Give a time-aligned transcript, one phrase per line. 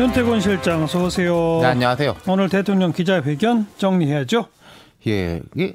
[0.00, 1.58] 윤태곤 실장 어서 오세요.
[1.60, 2.16] 네, 안녕하세요.
[2.26, 4.46] 오늘 대통령 기자회견 정리해야죠.
[5.08, 5.74] 예, 이게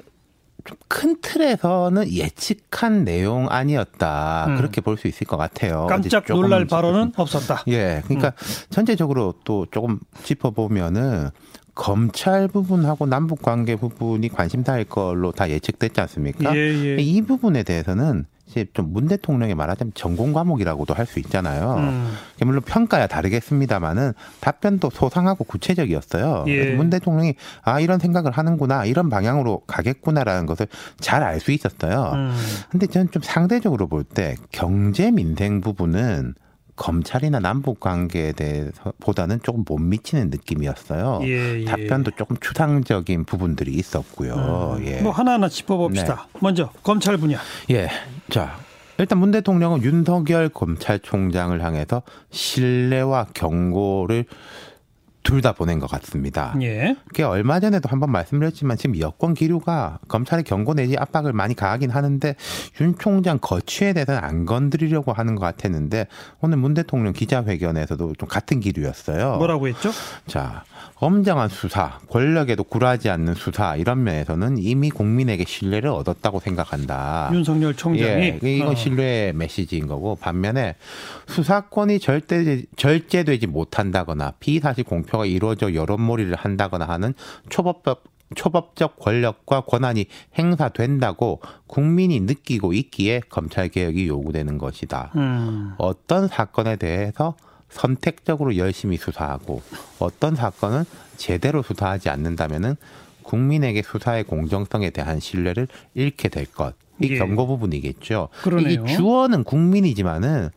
[0.88, 4.56] 큰 틀에서는 예측한 내용 아니었다 음.
[4.56, 5.86] 그렇게 볼 수 있을 것 같아요.
[5.88, 7.62] 깜짝 놀랄 발언은 없었다.
[7.68, 8.66] 예, 그러니까 음.
[8.70, 11.28] 전체적으로 또 조금 짚어보면은
[11.76, 16.52] 검찰 부분하고 남북 관계 부분이 관심사일 걸로 다 예측됐지 않습니까?
[16.56, 16.96] 예, 예.
[16.98, 21.74] 이 부분에 대해서는 이제 좀문 대통령의 말하자면 전공 과목이라고도 할 수 있잖아요.
[21.78, 22.12] 음.
[22.44, 26.44] 물론 평가야 다르겠습니다만은 답변도 소상하고 구체적이었어요.
[26.48, 26.74] 예.
[26.74, 30.66] 문 대통령이 아 이런 생각을 하는구나 이런 방향으로 가겠구나라는 것을
[31.00, 32.12] 잘 알 수 있었어요.
[32.14, 32.32] 음.
[32.70, 36.34] 근데 저는 좀 상대적으로 볼 때 경제 민생 부분은
[36.76, 41.20] 검찰이나 남북 관계에 대해서 보다는 조금 못 미치는 느낌이었어요.
[41.22, 41.64] 예, 예.
[41.64, 44.76] 답변도 조금 추상적인 부분들이 있었고요.
[44.78, 45.00] 음, 예.
[45.00, 46.28] 뭐 하나하나 짚어봅시다.
[46.32, 46.38] 네.
[46.40, 47.38] 먼저 검찰 분야.
[47.70, 47.88] 예.
[48.30, 48.56] 자,
[48.98, 54.24] 일단 문 대통령은 윤석열 검찰총장을 향해서 신뢰와 경고를
[55.26, 56.54] 둘 다 보낸 것 같습니다.
[56.62, 56.96] 예.
[57.08, 62.34] 그게 얼마 전에도 한번 말씀드렸지만 지금 여권 기류가 검찰의 경고 내지 압박을 많이 가하긴 하는데
[62.80, 66.06] 윤 총장 거취에 대해서는 안 건드리려고 하는 것 같았는데
[66.40, 69.36] 오늘 문 대통령 기자회견에서도 좀 같은 기류였어요.
[69.36, 69.90] 뭐라고 했죠?
[70.26, 77.30] 자, 엄정한 수사, 권력에도 굴하지 않는 수사 이런 면에서는 이미 국민에게 신뢰를 얻었다고 생각한다.
[77.32, 78.74] 윤석열 총장이 예, 이건 어.
[78.74, 80.76] 신뢰의 메시지인 거고 반면에
[81.26, 87.14] 수사권이 절대 절제되지 못한다거나 비사실 공표 투표가 이루어져 여론몰이를 한다거나 하는
[87.48, 95.12] 초법적 초법적 권력과 권한이 행사된다고 국민이 느끼고 있기에 검찰 개혁이 요구되는 것이다.
[95.14, 95.74] 음.
[95.78, 97.36] 어떤 사건에 대해서
[97.68, 99.62] 선택적으로 열심히 수사하고
[100.00, 100.84] 어떤 사건은
[101.16, 102.74] 제대로 수사하지 않는다면은
[103.22, 106.74] 국민에게 수사의 공정성에 대한 신뢰를 잃게 될 것.
[107.00, 107.18] 이 예.
[107.18, 108.28] 경고 부분이겠죠.
[108.42, 108.84] 그러네요.
[108.86, 110.50] 이 주어는 국민이지만은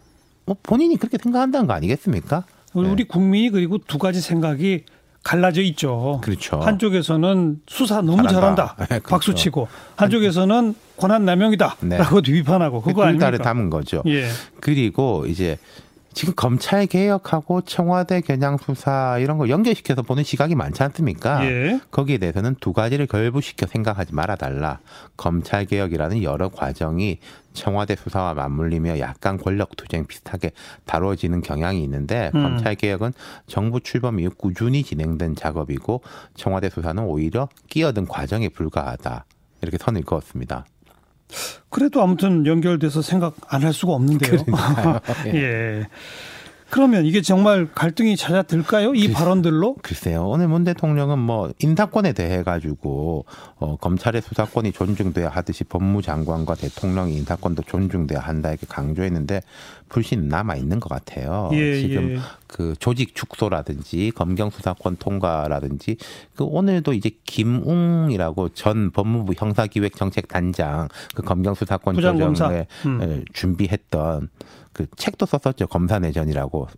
[0.46, 2.46] 뭐 본인이 그렇게 생각한다는 거 아니겠습니까?
[2.74, 3.04] 우리 네.
[3.04, 4.84] 국민이 그리고 두 가지 생각이
[5.24, 6.22] 갈라져 있죠.
[6.24, 6.60] 그렇죠.
[6.60, 8.40] 한쪽에서는 수사 너무 잘한다.
[8.40, 8.76] 잘한다.
[8.80, 9.10] 네, 그렇죠.
[9.10, 9.68] 박수 치고
[9.98, 11.98] 한쪽에서는 권한 남용이다라고 네.
[12.32, 13.32] 비판하고 그거 아닙니까?
[13.38, 14.02] 담은 거죠.
[14.08, 14.28] 예.
[14.62, 15.58] 그리고 이제
[16.14, 21.46] 지금 검찰 개혁하고 청와대 겨냥 수사 이런 걸 연결시켜서 보는 시각이 많지 않습니까?
[21.46, 21.80] 예.
[21.92, 24.80] 거기에 대해서는 두 가지를 결부시켜 생각하지 말아 달라.
[25.18, 27.20] 검찰 개혁이라는 여러 과정이
[27.54, 30.52] 청와대 수사와 맞물리며 약간 권력 투쟁 비슷하게
[30.86, 32.44] 다뤄지는 경향이 있는데 음.
[32.44, 33.14] 검찰 개혁은
[33.48, 36.02] 정부 출범 이후 꾸준히 진행된 작업이고
[36.36, 39.26] 청와대 수사는 오히려 끼어든 과정에 불과하다.
[39.62, 40.66] 이렇게 선을 그었습니다.
[41.70, 44.46] 그래도 아무튼 연결돼서 생각 안 할 수가 없는데요.
[45.36, 45.88] 예.
[46.70, 46.72] 예.
[46.72, 48.94] 그러면 이게 정말 갈등이 잦아들까요?
[48.94, 49.76] 이 글, 발언들로?
[49.82, 50.28] 글쎄요.
[50.28, 53.26] 오늘 문 대통령은 뭐 인사권에 대해 가지고
[53.58, 59.42] 어, 검찰의 수사권이 존중돼야 하듯이 법무장관과 대통령의 인사권도 존중돼야 한다 이렇게 강조했는데
[59.90, 61.50] 불신 남아 있는 것 같아요.
[61.54, 62.20] 예, 지금 예.
[62.48, 65.98] 그 조직 축소라든지 검경 수사권 통과라든지
[66.36, 73.26] 그 오늘도 이제 김웅이라고 전 법무부 형사기획정책단장 그 검경 수사권 조정을 음.
[73.34, 74.30] 준비했던
[74.80, 75.68] 그 책도 썼었죠.
[75.68, 76.70] 검사 내전이라고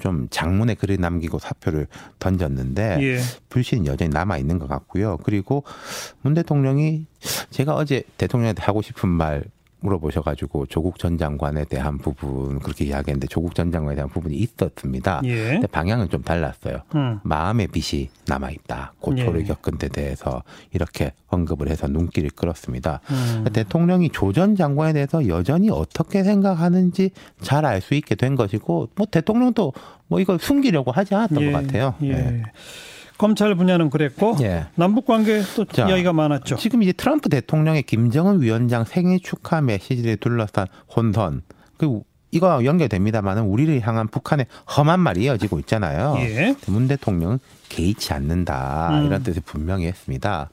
[0.00, 1.86] 좀 장문에 글을 남기고 사표를
[2.18, 3.20] 던졌는데 예.
[3.50, 5.18] 불신이 여전히 남아 있는 것 같고요.
[5.22, 5.62] 그리고
[6.22, 7.06] 문 대통령이
[7.50, 9.44] 제가 어제 대통령한테 하고 싶은 말
[9.80, 15.20] 물어보셔가지고 조국 전 장관에 대한 부분 그렇게 이야기했는데 조국 전 장관에 대한 부분이 있었습니다.
[15.24, 15.50] 예.
[15.52, 16.78] 근데 방향은 좀 달랐어요.
[16.94, 17.20] 음.
[17.22, 18.94] 마음의 빚이 남아 있다.
[19.00, 19.44] 고초를 예.
[19.44, 20.42] 겪은 데 대해서
[20.72, 23.00] 이렇게 언급을 해서 눈길을 끌었습니다.
[23.10, 23.44] 음.
[23.52, 27.10] 대통령이 조 전 장관에 대해서 여전히 어떻게 생각하는지
[27.40, 29.72] 잘 알 수 있게 된 것이고 뭐 대통령도
[30.08, 31.52] 뭐 이걸 숨기려고 하지 않았던 예.
[31.52, 31.94] 것 같아요.
[32.02, 32.42] 예.
[33.16, 33.18] 네.
[33.18, 34.66] 검찰 분야는 그랬고 예.
[34.74, 36.56] 남북 관계 또 자, 이야기가 많았죠.
[36.56, 41.42] 지금 이제 트럼프 대통령의 김정은 위원장 생일 축하 메시지를 둘러싼 혼선.
[41.78, 42.00] 그
[42.30, 46.16] 이거 연결됩니다만은 우리를 향한 북한의 험한 말이 이어지고 있잖아요.
[46.18, 46.56] 예.
[46.66, 47.38] 문 대통령은
[47.68, 49.06] 개의치 않는다 음.
[49.06, 50.50] 이런 뜻을 분명히 했습니다.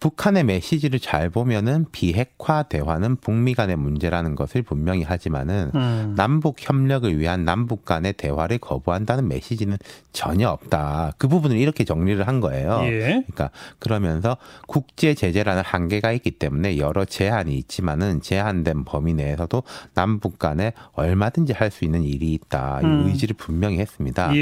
[0.00, 6.14] 북한의 메시지를 잘 보면은 비핵화 대화는 북미 간의 문제라는 것을 분명히 하지만은 음.
[6.16, 9.76] 남북 협력을 위한 남북 간의 대화를 거부한다는 메시지는
[10.12, 11.12] 전혀 없다.
[11.18, 12.80] 그 부분을 이렇게 정리를 한 거예요.
[12.84, 13.24] 예.
[13.26, 19.62] 그러니까 그러면서 국제 제재라는 한계가 있기 때문에 여러 제한이 있지만은 제한된 범위 내에서도
[19.94, 22.80] 남북 간에 얼마 든지 할 수 있는 일이 있다.
[22.82, 23.04] 음.
[23.06, 24.34] 이 의지를 분명히 했습니다.
[24.34, 24.40] 예,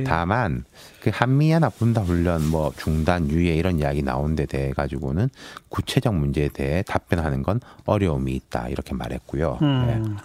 [0.00, 0.04] 예.
[0.04, 0.64] 다만
[1.00, 5.28] 그 한미연합 군사 훈련 뭐 중단 유예 이런 이야기 나온 데 대해 가지고는
[5.68, 9.58] 구체적 문제에 대해 답변하는 건 어려움이 있다 이렇게 말했고요.
[9.62, 9.84] 음.
[9.86, 10.22] 네.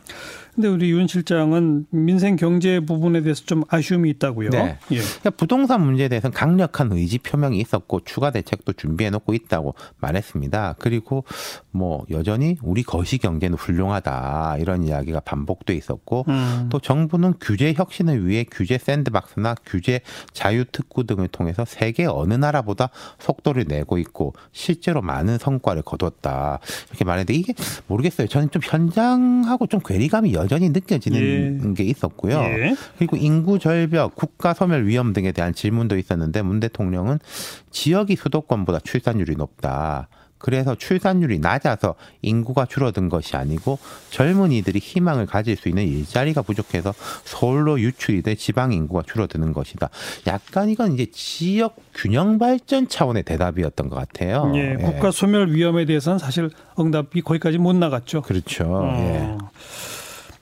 [0.55, 4.50] 근데 우리 윤 실장은 민생 경제 부분에 대해서 좀 아쉬움이 있다고요.
[4.51, 4.77] 네.
[4.91, 4.97] 예.
[4.97, 10.75] 그러니까 부동산 문제에 대해서는 강력한 의지 표명이 있었고 추가 대책도 준비해 놓고 있다고 말했습니다.
[10.77, 11.23] 그리고
[11.71, 16.67] 뭐 여전히 우리 거시 경제는 훌륭하다 이런 이야기가 반복돼 있었고 음.
[16.69, 20.01] 또 정부는 규제 혁신을 위해 규제 샌드박스나 규제
[20.33, 26.59] 자유 특구 등을 통해서 세계 어느 나라보다 속도를 내고 있고 실제로 많은 성과를 거뒀다
[26.89, 27.53] 이렇게 말했는데 이게
[27.88, 28.27] 모르겠어요.
[28.27, 31.74] 저는 좀 현장하고 좀 괴리감이 여 전히 느껴지는 예.
[31.74, 32.38] 게 있었고요.
[32.38, 32.75] 예.
[32.98, 37.19] 그리고 인구 절벽, 국가 소멸 위험 등에 대한 질문도 있었는데 문 대통령은
[37.72, 40.07] 지역이 수도권보다 출산율이 높다.
[40.44, 43.80] 그래서 출산율이 낮아서 인구가 줄어든 것이 아니고
[44.10, 46.94] 젊은이들이 희망을 가질 수 있는 일자리가 부족해서
[47.24, 49.89] 서울로 유출이 돼 지방 인구가 줄어드는 것이다.
[50.28, 54.51] 약간 이건 이제 지역 균형 발전 차원의 대답이었던 것 같아요.
[54.56, 58.22] 예, 국가 소멸 위험에 대해서는 사실 응답이 거기까지 못 나갔죠.
[58.22, 58.66] 그렇죠.
[58.68, 58.98] 어.
[58.98, 59.38] 예.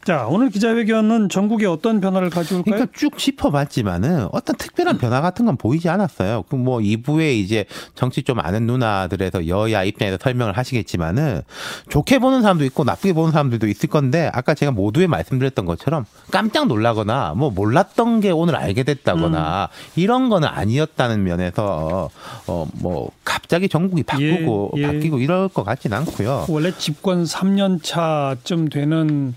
[0.03, 2.63] 자, 오늘 기자회견은 전국에 어떤 변화를 가져올까요?
[2.73, 6.43] 그러니까 쭉 짚어봤지만은 어떤 특별한 변화 같은 건 보이지 않았어요.
[6.49, 7.65] 그 뭐 2부에 이제
[7.95, 11.41] 정치 좀 아는 누나들에서 여야 입장에서 설명을 하시겠지만은
[11.89, 16.67] 좋게 보는 사람도 있고 나쁘게 보는 사람들도 있을 건데 아까 제가 모두에 말씀드렸던 것처럼 깜짝
[16.67, 19.99] 놀라거나 뭐 몰랐던 게 오늘 알게 됐다거나 음.
[19.99, 22.09] 이런 거는 아니었다는 면에서
[22.47, 24.87] 어 뭐 갑자기 전국이 바꾸고 예, 예.
[24.87, 26.45] 바뀌고 이럴 것 같지는 않고요.
[26.49, 29.33] 원래 집권 3년 차쯤 되는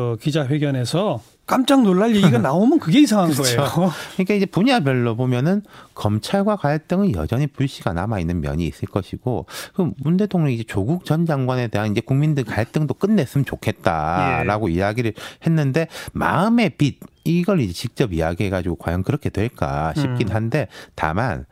[0.00, 3.56] 어, 기자회견에서 깜짝 놀랄 얘기가 나오면 그게 이상한 그렇죠.
[3.56, 3.92] 거예요.
[4.14, 5.62] 그러니까 이제 분야별로 보면은
[5.94, 11.68] 검찰과 갈등은 여전히 불씨가 남아 있는 면이 있을 것이고 그문 대통령이 이제 조국 전 장관에
[11.68, 14.74] 대한 이제 국민들 갈등도 끝냈으면 좋겠다라고 예.
[14.74, 15.12] 이야기를
[15.44, 20.34] 했는데 마음의 빛 이걸 이제 직접 이야기해 가지고 과연 그렇게 될까 싶긴 음.
[20.34, 21.44] 한데 다만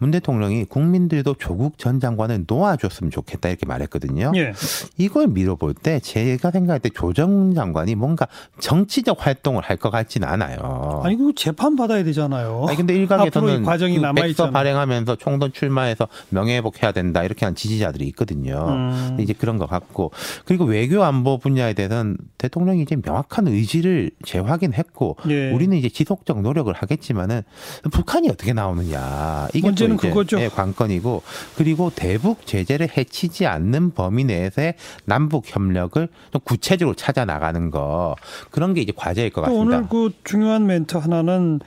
[0.00, 4.32] 문 대통령이 국민들도 조국 전 장관을 놓아줬으면 좋겠다 이렇게 말했거든요.
[4.34, 4.52] 예.
[4.96, 8.26] 이걸 밀어볼 때 제가 생각할 때 조정 장관이 뭔가
[8.58, 11.00] 정치적 활동을 할 것 같지는 않아요.
[11.04, 12.66] 아니 그 재판 받아야 되잖아요.
[12.68, 18.06] 아니 근데 일각에서는 과정이 그 남아 있어 발행하면서 총선 출마해서 명예회복해야 된다 이렇게 한 지지자들이
[18.08, 18.66] 있거든요.
[18.68, 19.16] 음.
[19.20, 20.10] 이제 그런 것 같고
[20.44, 25.50] 그리고 외교 안보 분야에 대해서는 대통령이 이제 명확한 의지를 재확인했고 예.
[25.52, 27.42] 우리는 이제 지속적 노력을 하겠지만은
[27.90, 30.40] 북한이 어떻게 나오느냐 이게 문 제는 그거죠.
[30.40, 31.22] 예, 관건이고
[31.56, 38.16] 그리고 대북 제재를 해치지 않는 범위 내에서의 남북 협력을 좀 구체적으로 찾아 나가는 거
[38.50, 39.76] 그런 게 이제 과제일 것 같습니다.
[39.78, 41.60] 오늘 그 중요한 멘트 하나는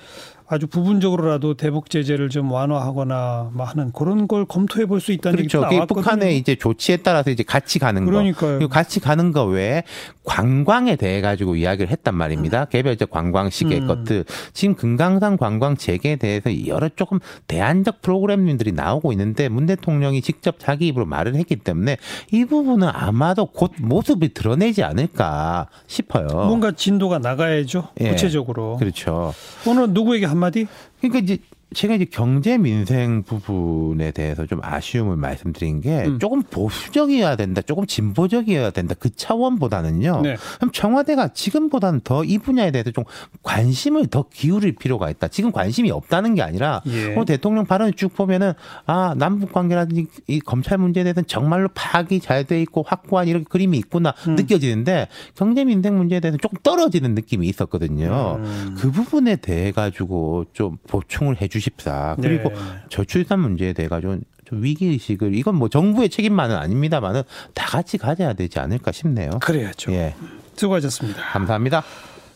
[0.48, 5.58] 아주 부분적으로라도 대북 제재를 좀 완화하거나 뭐 하는 그런 걸 검토해 볼 수 있다는 그렇죠.
[5.60, 6.02] 얘기도 나왔거든요.
[6.02, 8.60] 북한의 이제 조치에 따라서 이제 같이 가는 그러니까요.
[8.60, 8.68] 거.
[8.68, 9.84] 같이 가는 거 외에
[10.24, 12.66] 관광에 대해 가지고 이야기를 했단 말입니다.
[12.66, 13.88] 개별적 관광식의 음.
[13.88, 14.24] 것들.
[14.54, 20.88] 지금 금강산 관광 재개에 대해서 여러 조금 대안적 프로그램들이 나오고 있는데 문 대통령이 직접 자기
[20.88, 21.98] 입으로 말을 했기 때문에
[22.32, 26.28] 이 부분은 아마도 곧 모습을 드러내지 않을까 싶어요.
[26.28, 27.90] 뭔가 진도가 나가야죠.
[28.00, 28.10] 예.
[28.12, 28.78] 구체적으로.
[28.78, 29.34] 그렇죠.
[29.68, 30.68] 오늘 누구에게 한마디?
[31.00, 31.38] 그러니까 이제
[31.74, 36.20] 제가 이제 경제 민생 부분에 대해서 좀 아쉬움을 말씀드린 게 음.
[36.20, 40.22] 조금 보수적이어야 된다, 조금 진보적이어야 된다 그 차원보다는요.
[40.22, 40.36] 네.
[40.58, 43.04] 그럼 청와대가 지금보다는 더 이 분야에 대해서 좀
[43.44, 45.28] 관심을 더 기울일 필요가 있다.
[45.28, 47.14] 지금 관심이 없다는 게 아니라 예.
[47.14, 48.54] 오늘 대통령 발언을 쭉 보면은
[48.86, 53.78] 아 남북 관계라든지 이 검찰 문제에 대해서는 정말로 파악이 잘 돼 있고 확고한 이런 그림이
[53.78, 54.36] 있구나 음.
[54.36, 58.38] 느껴지는데 경제 민생 문제에 대해서 조금 떨어지는 느낌이 있었거든요.
[58.40, 58.76] 음.
[58.78, 61.63] 그 부분에 대해 가지고 좀 보충을 해주시.
[61.64, 62.18] 주십사.
[62.22, 62.56] 그리고 네.
[62.90, 67.24] 저출산 문제에 대해 가지고 좀 위기 의식을 이건 뭐 정부의 책임만은 아닙니다만은
[67.54, 69.40] 다 같이 가져야 되지 않을까 싶네요.
[69.42, 69.92] 그래야죠.
[69.94, 70.16] 예.
[70.56, 71.22] 수고하셨습니다.
[71.32, 71.84] 감사합니다.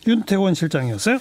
[0.08, 1.20] 윤태원 실장이었어요.